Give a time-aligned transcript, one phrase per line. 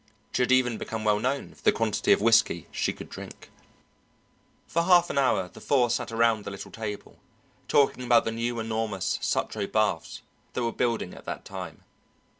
[0.31, 3.51] She had even become well known for the quantity of whisky she could drink.
[4.65, 7.19] For half an hour the four sat around the little table,
[7.67, 11.83] talking about the new, enormous Sutro Baths that were building at that time.